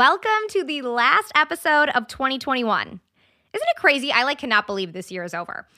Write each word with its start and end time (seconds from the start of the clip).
Welcome 0.00 0.48
to 0.52 0.64
the 0.64 0.80
last 0.80 1.30
episode 1.34 1.90
of 1.90 2.06
2021. 2.06 2.86
Isn't 2.88 3.00
it 3.52 3.76
crazy? 3.76 4.10
I 4.10 4.22
like 4.22 4.38
cannot 4.38 4.66
believe 4.66 4.94
this 4.94 5.12
year 5.12 5.24
is 5.24 5.34
over. 5.34 5.68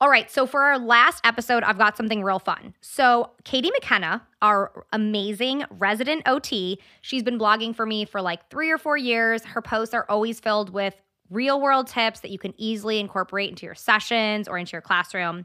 All 0.00 0.08
right, 0.08 0.30
so 0.30 0.46
for 0.46 0.62
our 0.62 0.78
last 0.78 1.20
episode, 1.26 1.64
I've 1.64 1.78
got 1.78 1.96
something 1.96 2.22
real 2.22 2.38
fun. 2.38 2.74
So, 2.80 3.32
Katie 3.42 3.72
McKenna, 3.72 4.24
our 4.40 4.84
amazing 4.92 5.64
resident 5.68 6.22
OT, 6.26 6.78
she's 7.00 7.24
been 7.24 7.40
blogging 7.40 7.74
for 7.74 7.84
me 7.84 8.04
for 8.04 8.22
like 8.22 8.48
three 8.50 8.70
or 8.70 8.78
four 8.78 8.96
years. 8.96 9.42
Her 9.44 9.60
posts 9.60 9.94
are 9.94 10.06
always 10.08 10.38
filled 10.38 10.70
with 10.70 10.94
real 11.28 11.60
world 11.60 11.88
tips 11.88 12.20
that 12.20 12.30
you 12.30 12.38
can 12.38 12.54
easily 12.58 13.00
incorporate 13.00 13.50
into 13.50 13.66
your 13.66 13.74
sessions 13.74 14.46
or 14.46 14.58
into 14.58 14.74
your 14.74 14.80
classroom. 14.80 15.44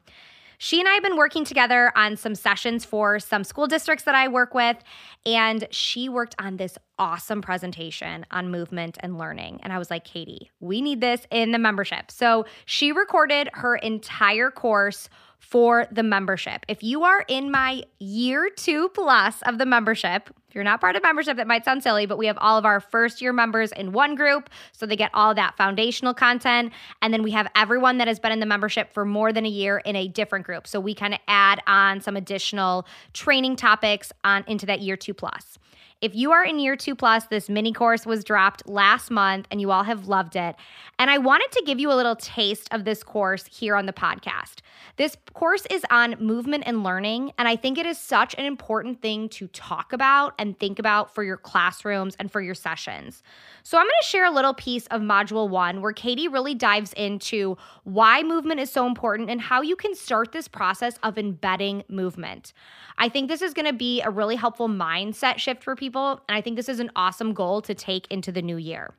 She 0.60 0.80
and 0.80 0.90
I 0.90 0.94
have 0.94 1.04
been 1.04 1.18
working 1.18 1.46
together 1.46 1.92
on 1.96 2.18
some 2.18 2.34
sessions 2.34 2.84
for 2.84 3.20
some 3.20 3.44
school 3.44 3.68
districts 3.68 4.06
that 4.06 4.16
I 4.16 4.28
work 4.28 4.56
with, 4.56 4.78
and 5.26 5.68
she 5.70 6.10
worked 6.10 6.36
on 6.40 6.58
this 6.58 6.78
awesome 6.98 7.42
presentation 7.42 8.26
on 8.32 8.50
movement 8.50 8.98
and 9.02 9.20
learning. 9.20 9.60
And 9.62 9.72
I 9.72 9.78
was 9.78 9.92
like, 9.92 10.04
Katie, 10.04 10.50
we 10.60 10.82
need 10.82 11.00
this 11.00 11.28
in 11.30 11.52
the 11.52 11.60
membership. 11.60 12.10
So 12.10 12.46
she 12.66 12.92
recorded 12.92 13.50
her 13.54 13.76
entire 13.76 14.50
course 14.50 15.10
for 15.40 15.88
the 15.92 16.04
membership. 16.04 16.66
If 16.68 16.84
you 16.84 17.04
are 17.04 17.24
in 17.28 17.52
my 17.52 17.84
year 18.00 18.50
two 18.50 18.90
plus 18.90 19.42
of 19.44 19.58
the 19.58 19.66
membership, 19.66 20.30
if 20.50 20.56
you're 20.56 20.64
not 20.64 20.82
part 20.82 20.96
of 20.96 21.04
membership, 21.04 21.38
that 21.38 21.48
might 21.48 21.64
sound 21.64 21.84
silly, 21.84 22.06
but 22.06 22.18
we 22.18 22.28
have 22.28 22.38
all 22.40 22.58
of 22.58 22.66
our 22.66 22.80
first 22.80 23.22
year 23.22 23.32
members 23.32 23.72
in 23.72 23.92
one 23.92 24.16
group. 24.16 24.50
So 24.72 24.86
they 24.86 24.96
get 24.96 25.12
all 25.14 25.34
that 25.36 25.56
foundational 25.56 26.14
content. 26.14 26.74
And 27.02 27.14
then 27.14 27.24
we 27.24 27.32
have 27.32 27.48
everyone 27.56 27.98
that 28.00 28.08
has 28.08 28.20
been 28.20 28.32
in 28.32 28.40
the 28.40 28.46
membership 28.46 28.94
for 28.94 29.06
more 29.06 29.32
than 29.32 29.46
a 29.46 29.50
year 29.50 29.78
in 29.80 29.96
a 29.96 30.08
different 30.08 30.46
group. 30.46 30.68
So 30.68 30.80
we 30.80 30.94
kind 30.94 31.14
of 31.14 31.20
add 31.28 31.62
on 31.68 32.02
some 32.02 32.18
additional 32.18 32.86
training 33.14 33.56
topics 33.56 34.12
on 34.24 34.44
into 34.48 34.66
that 34.66 34.82
year 34.82 34.98
two 34.98 35.14
plus. 35.14 35.58
If 36.00 36.14
you 36.14 36.32
are 36.32 36.44
in 36.44 36.60
year 36.60 36.76
two 36.76 36.94
plus, 36.94 37.26
this 37.26 37.50
mini 37.50 37.74
course 37.74 38.06
was 38.06 38.24
dropped 38.24 38.68
last 38.68 39.10
month 39.10 39.48
and 39.50 39.60
you 39.60 39.72
all 39.72 39.84
have 39.84 40.08
loved 40.08 40.36
it. 40.36 40.56
And 41.00 41.10
I 41.10 41.18
wanted 41.18 41.52
to 41.54 41.64
give 41.66 41.80
you 41.80 41.92
a 41.92 41.96
little 41.96 42.16
taste 42.16 42.68
of 42.72 42.86
this 42.86 43.02
course 43.02 43.48
here 43.48 43.76
on 43.76 43.88
the 43.88 43.94
podcast. 43.94 44.60
This 44.98 45.18
course 45.34 45.66
is 45.72 45.84
on 45.90 46.16
movement 46.20 46.66
and 46.68 46.84
learning, 46.84 47.32
and 47.38 47.48
I 47.48 47.56
think 47.56 47.78
it 47.78 47.86
is 47.86 47.98
such 47.98 48.36
an 48.38 48.46
important 48.46 49.02
thing 49.02 49.30
to 49.30 49.48
talk 49.48 49.94
about 49.94 50.34
and 50.38 50.58
think 50.60 50.78
about 50.80 51.14
for 51.14 51.24
your 51.24 51.38
classrooms 51.38 52.16
and 52.20 52.32
for 52.32 52.42
your 52.42 52.56
sessions. 52.56 53.22
So, 53.64 53.78
I'm 53.78 53.86
going 53.86 53.92
to 54.02 54.08
share 54.08 54.26
a 54.26 54.32
little 54.32 54.54
piece 54.54 54.88
of 54.88 55.02
Module 55.02 55.50
1 55.50 55.82
where 55.82 55.94
Katie 55.94 56.28
really 56.28 56.56
dives 56.56 56.94
into 56.94 57.58
why 57.84 58.24
movement 58.24 58.60
is 58.60 58.72
so 58.72 58.88
important 58.88 59.30
and 59.30 59.42
how 59.42 59.62
you 59.62 59.76
can 59.76 59.94
start 59.94 60.32
this 60.32 60.48
process 60.48 60.98
of 61.04 61.18
embedding 61.18 61.84
movement. 61.90 62.54
I 62.98 63.10
think 63.10 63.30
this 63.30 63.44
is 63.44 63.54
going 63.54 63.68
to 63.68 63.74
be 63.74 64.02
a 64.02 64.10
really 64.10 64.36
helpful 64.36 64.68
mindset 64.68 65.38
shift 65.38 65.64
for 65.64 65.76
people, 65.76 65.87
and 66.28 66.38
I 66.38 66.42
think 66.42 66.56
this 66.56 66.70
is 66.70 66.80
an 66.80 66.92
awesome 66.96 67.34
goal 67.34 67.62
to 67.62 67.74
take 67.74 68.08
into 68.12 68.32
the 68.32 68.42
new 68.42 68.58
year. 68.58 68.94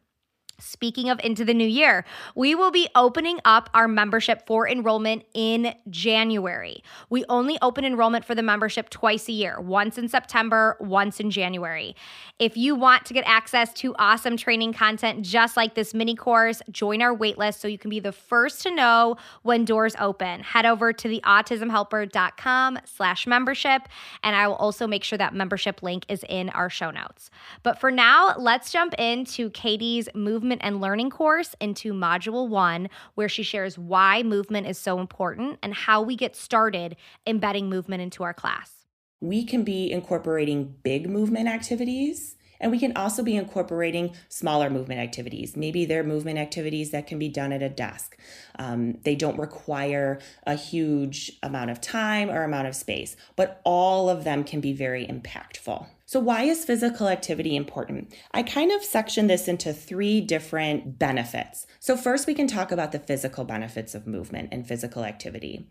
Speaking 0.60 1.08
of 1.08 1.20
into 1.22 1.44
the 1.44 1.54
new 1.54 1.66
year, 1.66 2.04
we 2.34 2.56
will 2.56 2.72
be 2.72 2.88
opening 2.96 3.38
up 3.44 3.70
our 3.74 3.86
membership 3.86 4.44
for 4.44 4.68
enrollment 4.68 5.24
in 5.32 5.72
January. 5.88 6.82
We 7.08 7.24
only 7.28 7.56
open 7.62 7.84
enrollment 7.84 8.24
for 8.24 8.34
the 8.34 8.42
membership 8.42 8.90
twice 8.90 9.28
a 9.28 9.32
year, 9.32 9.60
once 9.60 9.98
in 9.98 10.08
September, 10.08 10.76
once 10.80 11.20
in 11.20 11.30
January. 11.30 11.94
If 12.40 12.56
you 12.56 12.74
want 12.74 13.04
to 13.04 13.14
get 13.14 13.22
access 13.24 13.72
to 13.74 13.94
awesome 14.00 14.36
training 14.36 14.72
content 14.72 15.24
just 15.24 15.56
like 15.56 15.76
this 15.76 15.94
mini 15.94 16.16
course, 16.16 16.60
join 16.72 17.02
our 17.02 17.16
waitlist 17.16 17.60
so 17.60 17.68
you 17.68 17.78
can 17.78 17.90
be 17.90 18.00
the 18.00 18.10
first 18.10 18.60
to 18.62 18.74
know 18.74 19.16
when 19.42 19.64
doors 19.64 19.94
open. 20.00 20.40
Head 20.40 20.66
over 20.66 20.92
to 20.92 21.08
the 21.08 21.20
autismhelper.com 21.24 22.80
slash 22.84 23.28
membership, 23.28 23.82
and 24.24 24.34
I 24.34 24.48
will 24.48 24.56
also 24.56 24.88
make 24.88 25.04
sure 25.04 25.18
that 25.18 25.34
membership 25.34 25.84
link 25.84 26.04
is 26.08 26.24
in 26.28 26.48
our 26.50 26.68
show 26.68 26.90
notes. 26.90 27.30
But 27.62 27.78
for 27.78 27.92
now, 27.92 28.34
let's 28.36 28.72
jump 28.72 28.94
into 28.98 29.50
Katie's 29.50 30.08
movement 30.14 30.47
movement 30.48 30.62
and 30.64 30.80
learning 30.80 31.10
course 31.10 31.54
into 31.60 31.92
Module 31.92 32.48
1, 32.48 32.88
where 33.16 33.28
she 33.28 33.42
shares 33.42 33.76
why 33.76 34.22
movement 34.22 34.66
is 34.66 34.78
so 34.78 34.98
important 34.98 35.58
and 35.62 35.74
how 35.74 36.00
we 36.00 36.16
get 36.16 36.34
started 36.34 36.96
embedding 37.26 37.68
movement 37.68 38.00
into 38.00 38.22
our 38.22 38.32
class. 38.32 38.86
We 39.20 39.44
can 39.44 39.62
be 39.62 39.92
incorporating 39.92 40.74
big 40.82 41.06
movement 41.10 41.48
activities. 41.48 42.36
And 42.60 42.70
we 42.70 42.78
can 42.78 42.96
also 42.96 43.22
be 43.22 43.36
incorporating 43.36 44.14
smaller 44.28 44.70
movement 44.70 45.00
activities. 45.00 45.56
Maybe 45.56 45.84
they're 45.84 46.04
movement 46.04 46.38
activities 46.38 46.90
that 46.90 47.06
can 47.06 47.18
be 47.18 47.28
done 47.28 47.52
at 47.52 47.62
a 47.62 47.68
desk. 47.68 48.16
Um, 48.58 48.98
they 49.04 49.14
don't 49.14 49.38
require 49.38 50.18
a 50.46 50.54
huge 50.54 51.32
amount 51.42 51.70
of 51.70 51.80
time 51.80 52.30
or 52.30 52.42
amount 52.42 52.68
of 52.68 52.74
space, 52.74 53.16
but 53.36 53.60
all 53.64 54.08
of 54.08 54.24
them 54.24 54.44
can 54.44 54.60
be 54.60 54.72
very 54.72 55.06
impactful. 55.06 55.86
So, 56.06 56.20
why 56.20 56.44
is 56.44 56.64
physical 56.64 57.08
activity 57.08 57.54
important? 57.54 58.14
I 58.32 58.42
kind 58.42 58.72
of 58.72 58.82
section 58.82 59.26
this 59.26 59.46
into 59.46 59.74
three 59.74 60.22
different 60.22 60.98
benefits. 60.98 61.66
So, 61.80 61.98
first, 61.98 62.26
we 62.26 62.32
can 62.32 62.46
talk 62.46 62.72
about 62.72 62.92
the 62.92 62.98
physical 62.98 63.44
benefits 63.44 63.94
of 63.94 64.06
movement 64.06 64.48
and 64.50 64.66
physical 64.66 65.04
activity. 65.04 65.68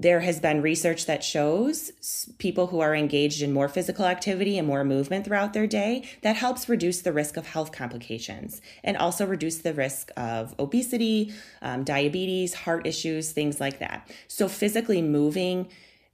There 0.00 0.20
has 0.20 0.38
been 0.38 0.62
research 0.62 1.06
that 1.06 1.24
shows 1.24 1.90
people 2.38 2.68
who 2.68 2.80
are 2.80 2.94
engaged 2.94 3.42
in 3.42 3.52
more 3.52 3.68
physical 3.68 4.04
activity 4.04 4.56
and 4.56 4.66
more 4.66 4.84
movement 4.84 5.24
throughout 5.24 5.52
their 5.52 5.66
day 5.66 6.08
that 6.22 6.36
helps 6.36 6.68
reduce 6.68 7.00
the 7.00 7.12
risk 7.12 7.36
of 7.36 7.46
health 7.46 7.72
complications 7.72 8.60
and 8.84 8.96
also 8.96 9.26
reduce 9.26 9.58
the 9.58 9.74
risk 9.74 10.10
of 10.16 10.54
obesity 10.58 11.32
um, 11.62 11.82
diabetes 11.82 12.54
heart 12.54 12.86
issues 12.86 13.32
things 13.32 13.60
like 13.60 13.78
that 13.80 14.08
so 14.28 14.48
physically 14.48 15.02
moving 15.02 15.68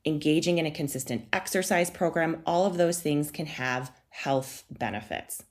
engaging 0.06 0.58
in 0.58 0.66
a 0.66 0.70
consistent 0.70 1.26
exercise 1.32 1.90
program 1.90 2.42
all 2.46 2.66
of 2.66 2.78
those 2.78 3.00
things 3.00 3.30
can 3.30 3.46
have 3.46 3.92
health 4.08 4.64
benefits 4.70 5.42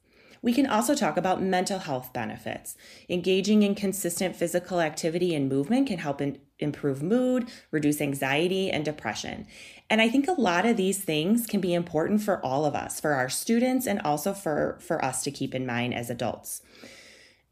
we 0.43 0.53
can 0.53 0.67
also 0.67 0.93
talk 0.93 1.15
about 1.15 1.41
mental 1.41 1.79
health 1.79 2.11
benefits. 2.11 2.75
Engaging 3.07 3.63
in 3.63 3.75
consistent 3.75 4.35
physical 4.35 4.81
activity 4.81 5.33
and 5.33 5.47
movement 5.47 5.87
can 5.87 5.99
help 5.99 6.19
in, 6.19 6.37
improve 6.59 7.03
mood, 7.03 7.49
reduce 7.71 8.01
anxiety, 8.01 8.69
and 8.71 8.85
depression. 8.85 9.47
And 9.89 10.01
I 10.01 10.09
think 10.09 10.27
a 10.27 10.39
lot 10.39 10.65
of 10.65 10.77
these 10.77 11.03
things 11.03 11.45
can 11.45 11.61
be 11.61 11.73
important 11.73 12.21
for 12.21 12.43
all 12.45 12.65
of 12.65 12.75
us, 12.75 12.99
for 12.99 13.13
our 13.13 13.29
students, 13.29 13.85
and 13.85 14.01
also 14.01 14.33
for, 14.33 14.77
for 14.81 15.03
us 15.03 15.23
to 15.23 15.31
keep 15.31 15.53
in 15.53 15.65
mind 15.65 15.93
as 15.93 16.09
adults. 16.09 16.61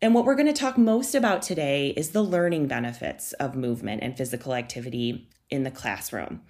And 0.01 0.15
what 0.15 0.25
we're 0.25 0.35
going 0.35 0.47
to 0.47 0.53
talk 0.53 0.77
most 0.77 1.13
about 1.13 1.43
today 1.43 1.89
is 1.89 2.09
the 2.09 2.23
learning 2.23 2.67
benefits 2.67 3.33
of 3.33 3.55
movement 3.55 4.01
and 4.01 4.17
physical 4.17 4.55
activity 4.55 5.29
in 5.51 5.63
the 5.63 5.69
classroom. 5.69 6.41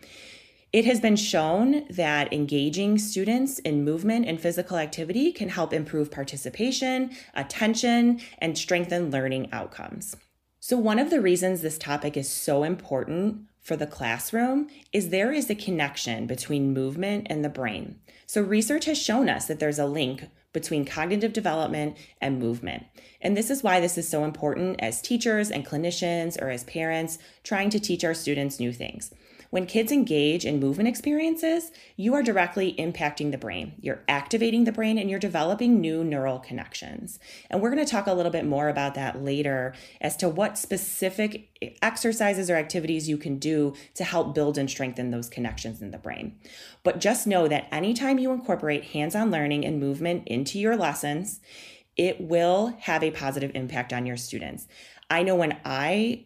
It 0.72 0.86
has 0.86 1.02
been 1.02 1.18
shown 1.18 1.86
that 1.90 2.32
engaging 2.32 2.98
students 2.98 3.60
in 3.60 3.84
movement 3.84 4.26
and 4.26 4.40
physical 4.40 4.78
activity 4.78 5.34
can 5.34 5.50
help 5.50 5.74
improve 5.74 6.10
participation, 6.10 7.12
attention, 7.34 8.22
and 8.38 8.58
strengthen 8.58 9.12
learning 9.12 9.50
outcomes. 9.52 10.16
So, 10.64 10.78
one 10.78 11.00
of 11.00 11.10
the 11.10 11.22
reasons 11.22 11.62
this 11.62 11.80
topic 11.80 12.16
is 12.16 12.30
so 12.30 12.62
important 12.62 13.48
for 13.64 13.76
the 13.76 13.88
classroom 13.88 14.68
is 14.94 15.10
there 15.10 15.34
is 15.34 15.50
a 15.50 15.56
connection 15.56 16.28
between 16.28 16.72
movement 16.72 17.26
and 17.32 17.44
the 17.44 17.50
brain. 17.50 18.00
So, 18.28 18.44
research 18.44 18.86
has 18.86 19.02
shown 19.02 19.28
us 19.28 19.48
that 19.48 19.60
there's 19.60 19.80
a 19.80 19.88
link 19.88 20.28
between 20.54 20.86
cognitive 20.86 21.34
development 21.34 21.98
and 22.22 22.38
movement. 22.38 22.86
And 23.22 23.36
this 23.36 23.50
is 23.50 23.64
why 23.64 23.80
this 23.80 23.98
is 23.98 24.08
so 24.08 24.24
important 24.24 24.80
as 24.82 25.02
teachers 25.02 25.50
and 25.50 25.66
clinicians 25.66 26.40
or 26.40 26.52
as 26.52 26.64
parents 26.66 27.18
trying 27.44 27.72
to 27.72 27.80
teach 27.80 28.04
our 28.04 28.14
students 28.14 28.60
new 28.60 28.72
things. 28.72 29.12
When 29.52 29.66
kids 29.66 29.92
engage 29.92 30.46
in 30.46 30.62
movement 30.62 30.88
experiences, 30.88 31.72
you 31.98 32.14
are 32.14 32.24
directly 32.24 32.74
impacting 32.80 33.32
the 33.32 33.38
brain. 33.38 33.74
You're 33.82 34.02
activating 34.08 34.64
the 34.64 34.72
brain 34.72 34.98
and 34.98 35.10
you're 35.10 35.20
developing 35.20 35.82
new 35.82 36.06
neural 36.06 36.40
connections. 36.40 37.20
And 37.50 37.62
we're 37.62 37.70
going 37.70 37.86
to 37.86 37.92
talk 37.92 38.08
a 38.08 38.14
little 38.14 38.32
bit 38.32 38.46
more 38.46 38.70
about 38.70 38.96
that 38.96 39.22
later 39.22 39.74
as 40.00 40.16
to 40.18 40.30
what 40.30 40.58
specific 40.58 41.50
exercises 41.82 42.50
or 42.50 42.56
activities 42.56 43.10
you 43.10 43.18
can 43.18 43.40
do 43.40 43.74
to 43.96 44.06
help 44.06 44.34
build 44.34 44.58
and 44.58 44.70
strengthen 44.70 45.12
those 45.12 45.28
connections 45.28 45.82
in 45.82 45.92
the 45.92 45.98
brain. 45.98 46.38
But 46.84 47.02
just 47.02 47.28
know 47.28 47.50
that 47.50 47.68
anytime 47.74 48.20
you 48.20 48.32
incorporate 48.32 48.86
hands 48.86 49.16
on 49.16 49.32
learning 49.32 49.66
and 49.66 49.82
movement 49.82 50.30
into 50.30 50.60
your 50.60 50.78
lessons, 50.78 51.42
it 51.98 52.22
will 52.22 52.78
have 52.80 53.04
a 53.04 53.12
positive 53.12 53.52
impact 53.54 53.92
on 53.92 54.06
your 54.06 54.16
students. 54.16 54.70
I 55.10 55.24
know 55.24 55.36
when 55.36 55.60
I 55.66 56.24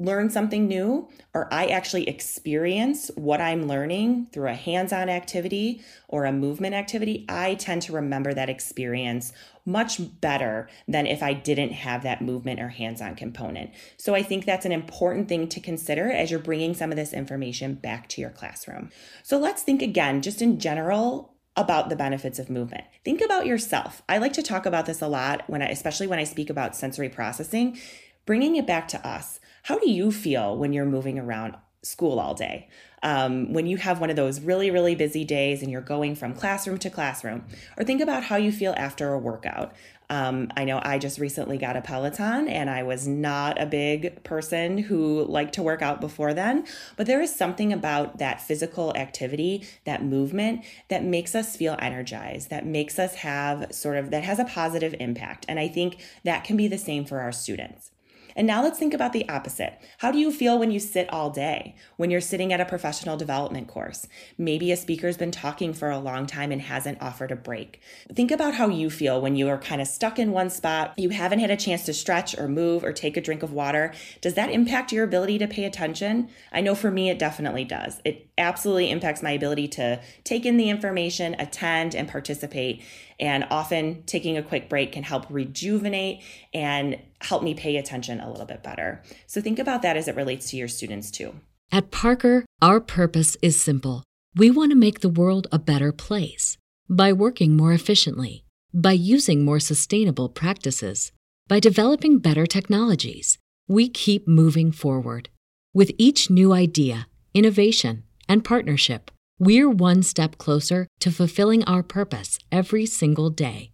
learn 0.00 0.30
something 0.30 0.66
new 0.66 1.08
or 1.34 1.52
I 1.52 1.66
actually 1.66 2.08
experience 2.08 3.10
what 3.16 3.40
I'm 3.40 3.68
learning 3.68 4.28
through 4.32 4.48
a 4.48 4.54
hands 4.54 4.92
on 4.92 5.08
activity 5.10 5.82
or 6.08 6.24
a 6.24 6.32
movement 6.32 6.74
activity, 6.74 7.26
I 7.28 7.54
tend 7.54 7.82
to 7.82 7.92
remember 7.92 8.32
that 8.32 8.48
experience 8.48 9.32
much 9.66 10.00
better 10.20 10.68
than 10.88 11.06
if 11.06 11.22
I 11.22 11.34
didn't 11.34 11.72
have 11.72 12.02
that 12.02 12.22
movement 12.22 12.60
or 12.60 12.68
hands 12.68 13.02
on 13.02 13.14
component. 13.14 13.70
So 13.98 14.14
I 14.14 14.22
think 14.22 14.46
that's 14.46 14.64
an 14.64 14.72
important 14.72 15.28
thing 15.28 15.48
to 15.48 15.60
consider 15.60 16.10
as 16.10 16.30
you're 16.30 16.40
bringing 16.40 16.72
some 16.74 16.90
of 16.90 16.96
this 16.96 17.12
information 17.12 17.74
back 17.74 18.08
to 18.10 18.22
your 18.22 18.30
classroom. 18.30 18.90
So 19.22 19.38
let's 19.38 19.62
think 19.62 19.82
again, 19.82 20.22
just 20.22 20.40
in 20.40 20.58
general, 20.58 21.34
about 21.56 21.90
the 21.90 21.96
benefits 21.96 22.38
of 22.38 22.48
movement. 22.48 22.84
Think 23.04 23.20
about 23.20 23.44
yourself. 23.44 24.02
I 24.08 24.16
like 24.16 24.32
to 24.34 24.42
talk 24.42 24.64
about 24.64 24.86
this 24.86 25.02
a 25.02 25.08
lot 25.08 25.42
when 25.46 25.60
I 25.60 25.66
especially 25.66 26.06
when 26.06 26.18
I 26.18 26.24
speak 26.24 26.48
about 26.48 26.74
sensory 26.74 27.10
processing, 27.10 27.78
bringing 28.24 28.56
it 28.56 28.66
back 28.66 28.88
to 28.88 29.06
us. 29.06 29.40
How 29.70 29.78
do 29.78 29.88
you 29.88 30.10
feel 30.10 30.56
when 30.56 30.72
you're 30.72 30.84
moving 30.84 31.16
around 31.16 31.56
school 31.82 32.18
all 32.18 32.34
day? 32.34 32.68
Um, 33.04 33.52
when 33.52 33.68
you 33.68 33.76
have 33.76 34.00
one 34.00 34.10
of 34.10 34.16
those 34.16 34.40
really, 34.40 34.68
really 34.68 34.96
busy 34.96 35.24
days 35.24 35.62
and 35.62 35.70
you're 35.70 35.80
going 35.80 36.16
from 36.16 36.34
classroom 36.34 36.76
to 36.78 36.90
classroom, 36.90 37.44
or 37.76 37.84
think 37.84 38.00
about 38.00 38.24
how 38.24 38.34
you 38.34 38.50
feel 38.50 38.74
after 38.76 39.12
a 39.12 39.18
workout. 39.20 39.72
Um, 40.08 40.50
I 40.56 40.64
know 40.64 40.80
I 40.82 40.98
just 40.98 41.20
recently 41.20 41.56
got 41.56 41.76
a 41.76 41.82
Peloton 41.82 42.48
and 42.48 42.68
I 42.68 42.82
was 42.82 43.06
not 43.06 43.62
a 43.62 43.64
big 43.64 44.24
person 44.24 44.76
who 44.76 45.24
liked 45.26 45.54
to 45.54 45.62
work 45.62 45.82
out 45.82 46.00
before 46.00 46.34
then, 46.34 46.66
but 46.96 47.06
there 47.06 47.20
is 47.20 47.32
something 47.32 47.72
about 47.72 48.18
that 48.18 48.40
physical 48.40 48.92
activity, 48.96 49.64
that 49.84 50.02
movement 50.02 50.64
that 50.88 51.04
makes 51.04 51.36
us 51.36 51.54
feel 51.54 51.76
energized, 51.78 52.50
that 52.50 52.66
makes 52.66 52.98
us 52.98 53.14
have 53.14 53.72
sort 53.72 53.98
of, 53.98 54.10
that 54.10 54.24
has 54.24 54.40
a 54.40 54.44
positive 54.44 54.96
impact. 54.98 55.46
And 55.48 55.60
I 55.60 55.68
think 55.68 56.04
that 56.24 56.42
can 56.42 56.56
be 56.56 56.66
the 56.66 56.76
same 56.76 57.04
for 57.04 57.20
our 57.20 57.30
students. 57.30 57.92
And 58.40 58.46
now 58.46 58.62
let's 58.62 58.78
think 58.78 58.94
about 58.94 59.12
the 59.12 59.28
opposite. 59.28 59.78
How 59.98 60.10
do 60.10 60.16
you 60.16 60.32
feel 60.32 60.58
when 60.58 60.70
you 60.70 60.80
sit 60.80 61.12
all 61.12 61.28
day, 61.28 61.74
when 61.98 62.10
you're 62.10 62.22
sitting 62.22 62.54
at 62.54 62.60
a 62.62 62.64
professional 62.64 63.18
development 63.18 63.68
course? 63.68 64.06
Maybe 64.38 64.72
a 64.72 64.78
speaker's 64.78 65.18
been 65.18 65.30
talking 65.30 65.74
for 65.74 65.90
a 65.90 65.98
long 65.98 66.24
time 66.26 66.50
and 66.50 66.62
hasn't 66.62 67.02
offered 67.02 67.32
a 67.32 67.36
break. 67.36 67.82
Think 68.14 68.30
about 68.30 68.54
how 68.54 68.68
you 68.68 68.88
feel 68.88 69.20
when 69.20 69.36
you 69.36 69.50
are 69.50 69.58
kind 69.58 69.82
of 69.82 69.88
stuck 69.88 70.18
in 70.18 70.32
one 70.32 70.48
spot, 70.48 70.94
you 70.96 71.10
haven't 71.10 71.40
had 71.40 71.50
a 71.50 71.56
chance 71.56 71.84
to 71.84 71.92
stretch 71.92 72.34
or 72.38 72.48
move 72.48 72.82
or 72.82 72.94
take 72.94 73.18
a 73.18 73.20
drink 73.20 73.42
of 73.42 73.52
water. 73.52 73.92
Does 74.22 74.32
that 74.32 74.50
impact 74.50 74.90
your 74.90 75.04
ability 75.04 75.36
to 75.36 75.46
pay 75.46 75.66
attention? 75.66 76.30
I 76.50 76.62
know 76.62 76.74
for 76.74 76.90
me, 76.90 77.10
it 77.10 77.18
definitely 77.18 77.66
does. 77.66 78.00
It 78.06 78.26
absolutely 78.38 78.90
impacts 78.90 79.22
my 79.22 79.32
ability 79.32 79.68
to 79.68 80.00
take 80.24 80.46
in 80.46 80.56
the 80.56 80.70
information, 80.70 81.36
attend, 81.38 81.94
and 81.94 82.08
participate. 82.08 82.82
And 83.20 83.46
often 83.50 84.02
taking 84.04 84.38
a 84.38 84.42
quick 84.42 84.70
break 84.70 84.92
can 84.92 85.02
help 85.02 85.26
rejuvenate 85.28 86.22
and 86.54 86.98
help 87.20 87.42
me 87.42 87.54
pay 87.54 87.76
attention 87.76 88.20
a 88.20 88.30
little 88.30 88.46
bit 88.46 88.62
better. 88.62 89.02
So 89.26 89.40
think 89.40 89.58
about 89.58 89.82
that 89.82 89.96
as 89.96 90.08
it 90.08 90.16
relates 90.16 90.50
to 90.50 90.56
your 90.56 90.68
students 90.68 91.10
too. 91.10 91.34
At 91.72 91.90
Parker, 91.90 92.44
our 92.60 92.80
purpose 92.80 93.36
is 93.42 93.60
simple. 93.60 94.02
We 94.34 94.50
want 94.50 94.72
to 94.72 94.76
make 94.76 95.00
the 95.00 95.08
world 95.08 95.46
a 95.52 95.58
better 95.58 95.92
place 95.92 96.56
by 96.88 97.12
working 97.12 97.56
more 97.56 97.72
efficiently, 97.72 98.44
by 98.74 98.92
using 98.92 99.44
more 99.44 99.60
sustainable 99.60 100.28
practices, 100.28 101.12
by 101.46 101.60
developing 101.60 102.18
better 102.18 102.46
technologies. 102.46 103.38
We 103.68 103.88
keep 103.88 104.26
moving 104.26 104.72
forward. 104.72 105.28
With 105.72 105.92
each 105.98 106.30
new 106.30 106.52
idea, 106.52 107.06
innovation, 107.34 108.04
and 108.28 108.44
partnership, 108.44 109.10
we're 109.38 109.70
one 109.70 110.02
step 110.02 110.38
closer 110.38 110.86
to 111.00 111.10
fulfilling 111.10 111.64
our 111.64 111.82
purpose 111.82 112.38
every 112.50 112.86
single 112.86 113.30
day. 113.30 113.72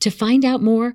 To 0.00 0.10
find 0.10 0.44
out 0.44 0.62
more, 0.62 0.94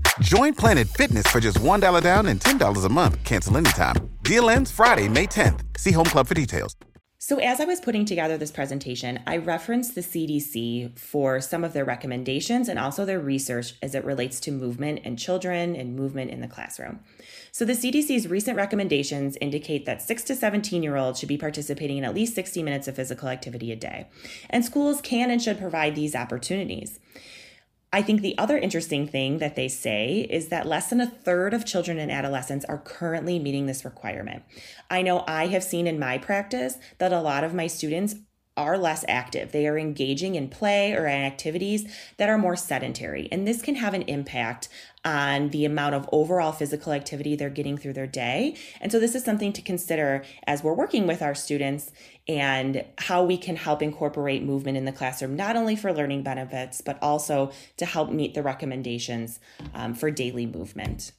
Join 0.19 0.53
Planet 0.53 0.87
Fitness 0.87 1.27
for 1.27 1.39
just 1.39 1.59
$1 1.59 2.01
down 2.03 2.25
and 2.27 2.39
$10 2.39 2.85
a 2.85 2.89
month. 2.89 3.23
Cancel 3.23 3.57
anytime. 3.57 4.09
Deal 4.23 4.49
ends 4.49 4.69
Friday, 4.69 5.07
May 5.07 5.25
10th. 5.25 5.61
See 5.77 5.91
Home 5.91 6.05
Club 6.05 6.27
for 6.27 6.33
details. 6.33 6.75
So, 7.17 7.37
as 7.37 7.61
I 7.61 7.65
was 7.65 7.79
putting 7.79 8.03
together 8.03 8.35
this 8.35 8.51
presentation, 8.51 9.19
I 9.27 9.37
referenced 9.37 9.93
the 9.93 10.01
CDC 10.01 10.97
for 10.97 11.39
some 11.39 11.63
of 11.63 11.71
their 11.71 11.85
recommendations 11.85 12.67
and 12.67 12.79
also 12.79 13.05
their 13.05 13.19
research 13.19 13.75
as 13.83 13.93
it 13.93 14.03
relates 14.03 14.39
to 14.41 14.51
movement 14.51 15.01
in 15.05 15.17
children 15.17 15.75
and 15.75 15.95
movement 15.95 16.31
in 16.31 16.41
the 16.41 16.47
classroom. 16.47 16.99
So, 17.51 17.63
the 17.63 17.73
CDC's 17.73 18.27
recent 18.27 18.57
recommendations 18.57 19.37
indicate 19.39 19.85
that 19.85 20.01
6 20.01 20.23
to 20.23 20.35
17 20.35 20.81
year 20.81 20.97
olds 20.97 21.19
should 21.19 21.29
be 21.29 21.37
participating 21.37 21.97
in 21.99 22.05
at 22.05 22.15
least 22.15 22.33
60 22.35 22.63
minutes 22.63 22.87
of 22.87 22.95
physical 22.95 23.29
activity 23.29 23.71
a 23.71 23.75
day. 23.75 24.07
And 24.49 24.65
schools 24.65 24.99
can 24.99 25.29
and 25.29 25.41
should 25.41 25.59
provide 25.59 25.95
these 25.95 26.15
opportunities. 26.15 26.99
I 27.93 28.01
think 28.01 28.21
the 28.21 28.37
other 28.37 28.57
interesting 28.57 29.05
thing 29.05 29.39
that 29.39 29.57
they 29.57 29.67
say 29.67 30.25
is 30.29 30.47
that 30.47 30.65
less 30.65 30.89
than 30.89 31.01
a 31.01 31.07
third 31.09 31.53
of 31.53 31.65
children 31.65 31.99
and 31.99 32.09
adolescents 32.09 32.63
are 32.65 32.77
currently 32.77 33.37
meeting 33.37 33.65
this 33.65 33.83
requirement. 33.83 34.43
I 34.89 35.01
know 35.01 35.25
I 35.27 35.47
have 35.47 35.63
seen 35.63 35.87
in 35.87 35.99
my 35.99 36.17
practice 36.17 36.77
that 36.99 37.11
a 37.11 37.19
lot 37.19 37.43
of 37.43 37.53
my 37.53 37.67
students 37.67 38.15
are 38.61 38.77
less 38.77 39.03
active. 39.07 39.51
They 39.51 39.67
are 39.67 39.77
engaging 39.77 40.35
in 40.35 40.47
play 40.47 40.93
or 40.93 41.05
in 41.07 41.21
activities 41.23 41.91
that 42.17 42.29
are 42.29 42.37
more 42.37 42.55
sedentary. 42.55 43.27
And 43.31 43.47
this 43.47 43.61
can 43.61 43.75
have 43.75 43.93
an 43.93 44.03
impact 44.03 44.69
on 45.03 45.49
the 45.49 45.65
amount 45.65 45.95
of 45.95 46.07
overall 46.11 46.51
physical 46.51 46.93
activity 46.93 47.35
they're 47.35 47.49
getting 47.49 47.77
through 47.77 47.93
their 47.93 48.07
day. 48.07 48.55
And 48.79 48.91
so 48.91 48.99
this 48.99 49.15
is 49.15 49.23
something 49.23 49.51
to 49.53 49.61
consider 49.61 50.23
as 50.45 50.63
we're 50.63 50.73
working 50.73 51.07
with 51.07 51.21
our 51.21 51.33
students 51.33 51.91
and 52.27 52.85
how 52.99 53.23
we 53.23 53.37
can 53.37 53.55
help 53.55 53.81
incorporate 53.81 54.43
movement 54.43 54.77
in 54.77 54.85
the 54.85 54.91
classroom, 54.91 55.35
not 55.35 55.55
only 55.55 55.75
for 55.75 55.91
learning 55.91 56.21
benefits, 56.21 56.81
but 56.81 56.99
also 57.01 57.51
to 57.77 57.85
help 57.85 58.11
meet 58.11 58.35
the 58.35 58.43
recommendations 58.43 59.39
um, 59.73 59.95
for 59.95 60.11
daily 60.11 60.45
movement. 60.45 61.11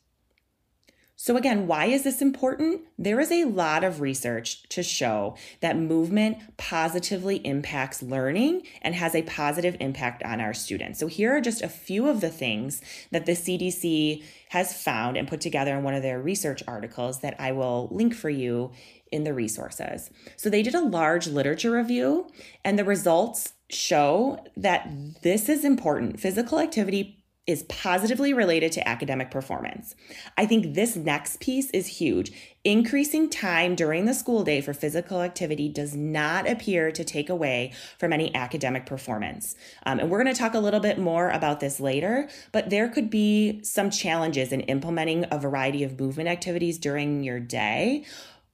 So, 1.22 1.36
again, 1.36 1.68
why 1.68 1.84
is 1.84 2.02
this 2.02 2.20
important? 2.20 2.80
There 2.98 3.20
is 3.20 3.30
a 3.30 3.44
lot 3.44 3.84
of 3.84 4.00
research 4.00 4.68
to 4.70 4.82
show 4.82 5.36
that 5.60 5.78
movement 5.78 6.38
positively 6.56 7.36
impacts 7.46 8.02
learning 8.02 8.62
and 8.80 8.96
has 8.96 9.14
a 9.14 9.22
positive 9.22 9.76
impact 9.78 10.24
on 10.24 10.40
our 10.40 10.52
students. 10.52 10.98
So, 10.98 11.06
here 11.06 11.36
are 11.36 11.40
just 11.40 11.62
a 11.62 11.68
few 11.68 12.08
of 12.08 12.22
the 12.22 12.28
things 12.28 12.82
that 13.12 13.24
the 13.26 13.36
CDC 13.36 14.24
has 14.48 14.72
found 14.82 15.16
and 15.16 15.28
put 15.28 15.40
together 15.40 15.76
in 15.76 15.84
one 15.84 15.94
of 15.94 16.02
their 16.02 16.20
research 16.20 16.60
articles 16.66 17.20
that 17.20 17.36
I 17.38 17.52
will 17.52 17.86
link 17.92 18.16
for 18.16 18.28
you 18.28 18.72
in 19.12 19.22
the 19.22 19.32
resources. 19.32 20.10
So, 20.36 20.50
they 20.50 20.64
did 20.64 20.74
a 20.74 20.80
large 20.80 21.28
literature 21.28 21.70
review, 21.70 22.26
and 22.64 22.76
the 22.76 22.84
results 22.84 23.52
show 23.70 24.44
that 24.56 24.90
this 25.22 25.48
is 25.48 25.64
important. 25.64 26.18
Physical 26.18 26.58
activity 26.58 27.21
is 27.46 27.64
positively 27.64 28.32
related 28.32 28.70
to 28.70 28.88
academic 28.88 29.30
performance. 29.30 29.96
I 30.38 30.46
think 30.46 30.74
this 30.74 30.94
next 30.94 31.40
piece 31.40 31.70
is 31.70 31.98
huge. 31.98 32.30
Increasing 32.62 33.28
time 33.28 33.74
during 33.74 34.04
the 34.04 34.14
school 34.14 34.44
day 34.44 34.60
for 34.60 34.72
physical 34.72 35.20
activity 35.22 35.68
does 35.68 35.96
not 35.96 36.48
appear 36.48 36.92
to 36.92 37.02
take 37.02 37.28
away 37.28 37.72
from 37.98 38.12
any 38.12 38.32
academic 38.32 38.86
performance. 38.86 39.56
Um, 39.84 39.98
and 39.98 40.08
we're 40.08 40.22
going 40.22 40.32
to 40.32 40.40
talk 40.40 40.54
a 40.54 40.60
little 40.60 40.78
bit 40.78 40.98
more 40.98 41.30
about 41.30 41.58
this 41.58 41.80
later, 41.80 42.28
but 42.52 42.70
there 42.70 42.88
could 42.88 43.10
be 43.10 43.60
some 43.64 43.90
challenges 43.90 44.52
in 44.52 44.60
implementing 44.62 45.26
a 45.32 45.38
variety 45.38 45.82
of 45.82 45.98
movement 45.98 46.28
activities 46.28 46.78
during 46.78 47.24
your 47.24 47.40
day 47.40 48.04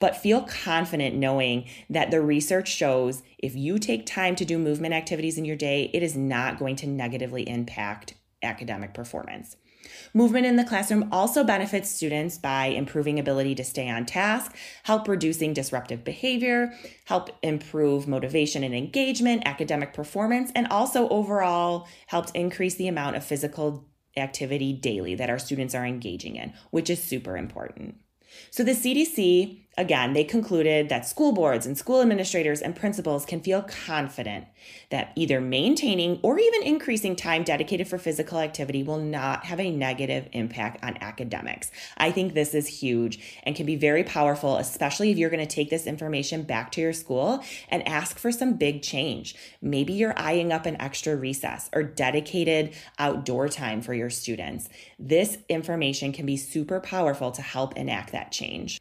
but 0.01 0.17
feel 0.17 0.43
confident 0.43 1.17
knowing 1.17 1.65
that 1.91 2.13
the 2.13 2.21
research 2.21 2.69
shows 2.69 3.23
if 3.39 3.57
you 3.57 3.81
take 3.81 4.07
time 4.07 4.37
to 4.37 4.45
do 4.45 4.57
movement 4.57 4.95
activities 4.95 5.39
in 5.39 5.45
your 5.45 5.57
day, 5.57 5.91
it 5.93 6.03
is 6.05 6.17
not 6.17 6.59
going 6.59 6.77
to 6.77 6.87
negatively 6.87 7.49
impact 7.49 8.15
academic 8.43 8.95
performance. 8.95 9.57
Movement 10.13 10.47
in 10.47 10.57
the 10.57 10.65
classroom 10.65 11.09
also 11.13 11.45
benefits 11.45 11.89
students 11.89 12.39
by 12.39 12.67
improving 12.67 13.19
ability 13.19 13.55
to 13.57 13.65
stay 13.65 13.89
on 13.89 14.07
task, 14.07 14.55
help 14.83 15.09
reducing 15.09 15.53
disruptive 15.53 16.05
behavior, 16.05 16.73
help 17.07 17.31
improve 17.43 18.09
motivation 18.09 18.65
and 18.65 18.75
engagement, 18.75 19.43
academic 19.47 19.95
performance, 19.95 20.51
and 20.55 20.67
also 20.69 21.09
overall 21.09 21.87
helps 22.09 22.33
increase 22.33 22.75
the 22.75 22.89
amount 22.89 23.17
of 23.17 23.25
physical 23.25 23.89
activity 24.17 24.73
daily 24.73 25.15
that 25.15 25.31
our 25.31 25.39
students 25.39 25.75
are 25.75 25.87
engaging 25.87 26.37
in, 26.37 26.53
which 26.71 26.91
is 26.91 27.03
super 27.03 27.37
important. 27.37 27.97
So 28.51 28.63
the 28.63 28.73
CDC, 28.73 29.68
again, 29.79 30.13
they 30.13 30.25
concluded 30.25 30.89
that 30.89 31.07
school 31.07 31.33
boards 31.33 31.65
and 31.65 31.79
school 31.79 32.03
administrators 32.03 32.61
and 32.61 32.75
principals 32.75 33.25
can 33.25 33.41
feel 33.41 33.63
confident 33.63 34.45
that 34.91 35.13
either 35.15 35.41
maintaining 35.41 36.19
or 36.23 36.39
even 36.39 36.65
increasing 36.65 37.15
time 37.15 37.45
dedicated 37.45 37.87
for 37.87 37.97
physical 37.97 38.39
activity 38.41 38.83
will 38.83 38.99
not 38.99 39.45
have 39.45 39.61
a 39.61 39.71
negative 39.71 40.29
impact 40.33 40.83
on 40.85 40.99
academics. 41.01 41.71
I 41.97 42.11
think 42.11 42.35
this 42.35 42.55
is 42.55 42.67
huge 42.67 43.21
and 43.45 43.55
can 43.55 43.67
be 43.67 43.77
very 43.77 44.03
powerful, 44.03 44.57
especially 44.57 45.13
if 45.13 45.17
you're 45.17 45.31
going 45.31 45.47
to 45.47 45.55
take 45.55 45.71
this 45.71 45.87
information 45.87 46.43
back 46.43 46.73
to 46.73 46.81
your 46.81 46.93
school 46.93 47.45
and 47.69 47.87
ask 47.87 48.19
for 48.19 48.33
some 48.33 48.55
big 48.55 48.83
change. 48.83 49.37
Maybe 49.63 49.93
you're 49.93 50.19
eyeing 50.19 50.53
up 50.53 50.67
an 50.67 50.81
extra 50.81 51.15
recess 51.15 51.71
or 51.73 51.85
dedicated 51.85 52.75
outdoor 52.99 53.49
time 53.49 53.81
for 53.81 53.95
your 53.95 54.11
students. 54.11 54.69
This 54.99 55.39
information 55.49 56.13
can 56.13 56.27
be 56.27 56.37
super 56.37 56.81
powerful 56.81 57.31
to 57.31 57.43
help 57.43 57.77
enact 57.77 58.11
that 58.11 58.33
change. 58.33 58.81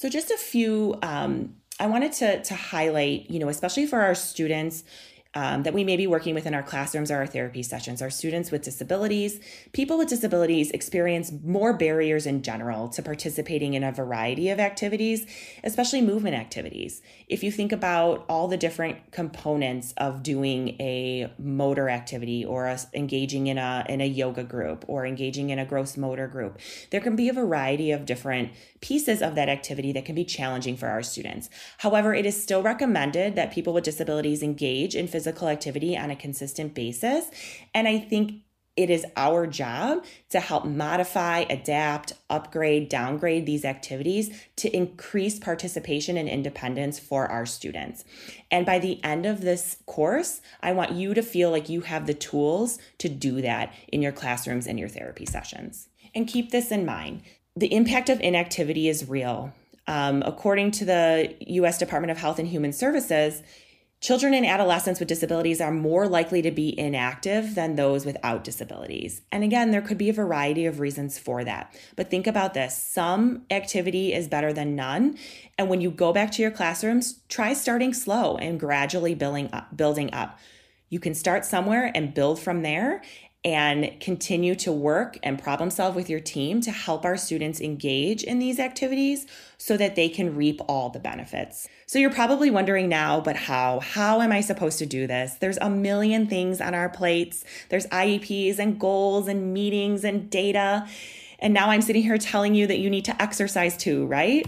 So, 0.00 0.08
just 0.08 0.30
a 0.30 0.36
few, 0.36 0.96
um, 1.02 1.56
I 1.80 1.88
wanted 1.88 2.12
to, 2.12 2.40
to 2.44 2.54
highlight, 2.54 3.28
you 3.28 3.40
know, 3.40 3.48
especially 3.48 3.84
for 3.84 4.00
our 4.00 4.14
students 4.14 4.84
um, 5.38 5.62
that 5.62 5.72
we 5.72 5.84
may 5.84 5.96
be 5.96 6.08
working 6.08 6.34
with 6.34 6.46
in 6.46 6.54
our 6.54 6.64
classrooms 6.64 7.12
or 7.12 7.18
our 7.18 7.26
therapy 7.26 7.62
sessions. 7.62 8.02
Our 8.02 8.10
students 8.10 8.50
with 8.50 8.62
disabilities, 8.62 9.38
people 9.72 9.96
with 9.96 10.08
disabilities 10.08 10.72
experience 10.72 11.30
more 11.44 11.72
barriers 11.72 12.26
in 12.26 12.42
general 12.42 12.88
to 12.88 13.02
participating 13.02 13.74
in 13.74 13.84
a 13.84 13.92
variety 13.92 14.50
of 14.50 14.58
activities, 14.58 15.26
especially 15.62 16.02
movement 16.02 16.34
activities. 16.34 17.02
If 17.28 17.44
you 17.44 17.52
think 17.52 17.70
about 17.70 18.24
all 18.28 18.48
the 18.48 18.56
different 18.56 19.12
components 19.12 19.94
of 19.96 20.24
doing 20.24 20.70
a 20.80 21.32
motor 21.38 21.88
activity 21.88 22.44
or 22.44 22.66
a, 22.66 22.80
engaging 22.92 23.46
in 23.46 23.58
a 23.58 23.86
in 23.88 24.00
a 24.00 24.08
yoga 24.08 24.42
group 24.42 24.84
or 24.88 25.06
engaging 25.06 25.50
in 25.50 25.60
a 25.60 25.64
gross 25.64 25.96
motor 25.96 26.26
group, 26.26 26.58
there 26.90 27.00
can 27.00 27.14
be 27.14 27.28
a 27.28 27.32
variety 27.32 27.92
of 27.92 28.06
different 28.06 28.50
pieces 28.80 29.22
of 29.22 29.36
that 29.36 29.48
activity 29.48 29.92
that 29.92 30.04
can 30.04 30.16
be 30.16 30.24
challenging 30.24 30.76
for 30.76 30.88
our 30.88 31.02
students. 31.02 31.48
However, 31.78 32.12
it 32.12 32.26
is 32.26 32.42
still 32.42 32.62
recommended 32.62 33.36
that 33.36 33.52
people 33.52 33.72
with 33.72 33.84
disabilities 33.84 34.42
engage 34.42 34.96
in 34.96 35.06
physical 35.06 35.27
activity 35.48 35.96
on 35.96 36.10
a 36.10 36.16
consistent 36.16 36.74
basis. 36.74 37.30
And 37.74 37.86
I 37.86 37.98
think 37.98 38.42
it 38.78 38.90
is 38.90 39.04
our 39.16 39.44
job 39.48 40.04
to 40.30 40.38
help 40.38 40.64
modify, 40.64 41.40
adapt, 41.50 42.12
upgrade, 42.30 42.88
downgrade 42.88 43.44
these 43.44 43.64
activities 43.64 44.30
to 44.54 44.74
increase 44.74 45.40
participation 45.40 46.16
and 46.16 46.28
independence 46.28 46.96
for 47.00 47.26
our 47.26 47.44
students. 47.44 48.04
And 48.52 48.64
by 48.64 48.78
the 48.78 49.02
end 49.02 49.26
of 49.26 49.40
this 49.40 49.78
course, 49.86 50.40
I 50.62 50.72
want 50.74 50.92
you 50.92 51.12
to 51.14 51.22
feel 51.22 51.50
like 51.50 51.68
you 51.68 51.80
have 51.80 52.06
the 52.06 52.14
tools 52.14 52.78
to 52.98 53.08
do 53.08 53.42
that 53.42 53.74
in 53.88 54.00
your 54.00 54.12
classrooms 54.12 54.68
and 54.68 54.78
your 54.78 54.88
therapy 54.88 55.26
sessions. 55.26 55.88
And 56.14 56.28
keep 56.28 56.52
this 56.52 56.70
in 56.70 56.86
mind 56.86 57.22
the 57.56 57.74
impact 57.74 58.08
of 58.08 58.20
inactivity 58.20 58.88
is 58.88 59.08
real. 59.08 59.52
Um, 59.88 60.22
according 60.24 60.70
to 60.72 60.84
the 60.84 61.34
US 61.40 61.78
Department 61.78 62.12
of 62.12 62.18
Health 62.18 62.38
and 62.38 62.46
Human 62.46 62.72
Services, 62.72 63.42
Children 64.00 64.32
and 64.32 64.46
adolescents 64.46 65.00
with 65.00 65.08
disabilities 65.08 65.60
are 65.60 65.72
more 65.72 66.06
likely 66.06 66.40
to 66.42 66.52
be 66.52 66.78
inactive 66.78 67.56
than 67.56 67.74
those 67.74 68.06
without 68.06 68.44
disabilities. 68.44 69.22
And 69.32 69.42
again, 69.42 69.72
there 69.72 69.82
could 69.82 69.98
be 69.98 70.08
a 70.08 70.12
variety 70.12 70.66
of 70.66 70.78
reasons 70.78 71.18
for 71.18 71.42
that. 71.42 71.76
But 71.96 72.08
think 72.08 72.28
about 72.28 72.54
this 72.54 72.80
some 72.80 73.42
activity 73.50 74.14
is 74.14 74.28
better 74.28 74.52
than 74.52 74.76
none. 74.76 75.18
And 75.58 75.68
when 75.68 75.80
you 75.80 75.90
go 75.90 76.12
back 76.12 76.30
to 76.32 76.42
your 76.42 76.52
classrooms, 76.52 77.20
try 77.28 77.52
starting 77.54 77.92
slow 77.92 78.36
and 78.36 78.60
gradually 78.60 79.16
building 79.16 79.50
up. 79.52 79.76
Building 79.76 80.14
up. 80.14 80.38
You 80.90 81.00
can 81.00 81.14
start 81.14 81.44
somewhere 81.44 81.90
and 81.92 82.14
build 82.14 82.38
from 82.38 82.62
there 82.62 83.02
and 83.44 84.00
continue 84.00 84.54
to 84.56 84.72
work 84.72 85.16
and 85.22 85.40
problem 85.40 85.70
solve 85.70 85.94
with 85.94 86.10
your 86.10 86.18
team 86.18 86.60
to 86.60 86.72
help 86.72 87.04
our 87.04 87.16
students 87.16 87.60
engage 87.60 88.24
in 88.24 88.40
these 88.40 88.58
activities 88.58 89.26
so 89.58 89.76
that 89.76 89.94
they 89.94 90.08
can 90.08 90.34
reap 90.34 90.60
all 90.68 90.90
the 90.90 90.98
benefits. 90.98 91.68
So 91.86 91.98
you're 91.98 92.10
probably 92.10 92.50
wondering 92.50 92.88
now, 92.88 93.20
but 93.20 93.36
how? 93.36 93.78
How 93.80 94.20
am 94.20 94.32
I 94.32 94.40
supposed 94.40 94.78
to 94.80 94.86
do 94.86 95.06
this? 95.06 95.34
There's 95.34 95.56
a 95.58 95.70
million 95.70 96.26
things 96.26 96.60
on 96.60 96.74
our 96.74 96.88
plates. 96.88 97.44
There's 97.68 97.86
IEPs 97.86 98.58
and 98.58 98.78
goals 98.78 99.28
and 99.28 99.54
meetings 99.54 100.02
and 100.04 100.28
data. 100.28 100.88
And 101.38 101.54
now 101.54 101.70
I'm 101.70 101.82
sitting 101.82 102.02
here 102.02 102.18
telling 102.18 102.56
you 102.56 102.66
that 102.66 102.80
you 102.80 102.90
need 102.90 103.04
to 103.04 103.22
exercise 103.22 103.76
too, 103.76 104.06
right? 104.06 104.46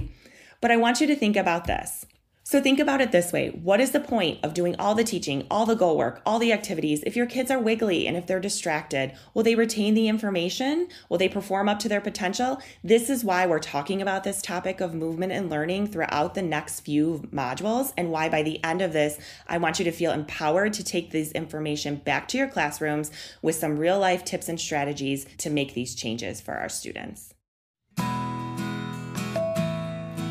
But 0.61 0.73
I 0.73 0.77
want 0.77 1.01
you 1.01 1.07
to 1.07 1.17
think 1.17 1.37
about 1.37 1.67
this. 1.67 2.05
So 2.51 2.61
think 2.61 2.81
about 2.81 3.01
it 3.01 3.13
this 3.13 3.33
way. 3.33 3.51
What 3.51 3.79
is 3.79 3.93
the 3.93 4.01
point 4.01 4.41
of 4.43 4.55
doing 4.55 4.75
all 4.77 4.97
the 4.97 5.05
teaching, 5.05 5.47
all 5.53 5.67
the 5.67 5.77
goal 5.77 5.97
work, 5.97 6.21
all 6.27 6.41
the 6.41 6.53
activities 6.53 7.05
if 7.07 7.15
your 7.15 7.27
kids 7.27 7.49
are 7.49 7.61
wiggly 7.61 8.09
and 8.09 8.17
if 8.17 8.27
they're 8.27 8.41
distracted? 8.41 9.13
Will 9.35 9.45
they 9.45 9.55
retain 9.55 9.95
the 9.95 10.09
information? 10.09 10.89
Will 11.09 11.19
they 11.19 11.29
perform 11.29 11.69
up 11.69 11.79
to 11.79 11.89
their 11.89 12.01
potential? 12.01 12.61
This 12.83 13.09
is 13.09 13.23
why 13.23 13.47
we're 13.47 13.61
talking 13.61 14.03
about 14.03 14.25
this 14.25 14.43
topic 14.43 14.81
of 14.81 14.95
movement 14.95 15.31
and 15.31 15.49
learning 15.49 15.87
throughout 15.87 16.35
the 16.35 16.43
next 16.43 16.81
few 16.81 17.23
modules 17.33 17.93
and 17.97 18.11
why 18.11 18.29
by 18.29 18.43
the 18.43 18.59
end 18.65 18.83
of 18.83 18.93
this, 18.93 19.17
I 19.47 19.59
want 19.59 19.79
you 19.79 19.85
to 19.85 19.93
feel 19.93 20.11
empowered 20.11 20.73
to 20.73 20.83
take 20.83 21.13
this 21.13 21.31
information 21.31 22.03
back 22.05 22.27
to 22.31 22.39
your 22.39 22.49
classrooms 22.49 23.13
with 23.43 23.55
some 23.55 23.79
real 23.79 24.01
life 24.01 24.25
tips 24.25 24.49
and 24.49 24.59
strategies 24.59 25.25
to 25.39 25.51
make 25.51 25.75
these 25.75 25.95
changes 25.95 26.41
for 26.41 26.55
our 26.55 26.69
students. 26.69 27.33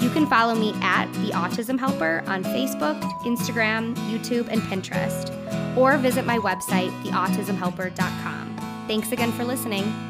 You 0.00 0.08
can 0.10 0.26
follow 0.26 0.54
me 0.54 0.72
at 0.80 1.12
The 1.14 1.30
Autism 1.30 1.78
Helper 1.78 2.24
on 2.26 2.42
Facebook, 2.42 3.00
Instagram, 3.24 3.94
YouTube, 4.10 4.48
and 4.48 4.62
Pinterest. 4.62 5.36
or 5.76 5.96
visit 5.98 6.26
my 6.26 6.38
website, 6.38 6.90
theautismhelper.com. 7.02 8.84
Thanks 8.88 9.12
again 9.12 9.30
for 9.32 9.44
listening. 9.44 10.09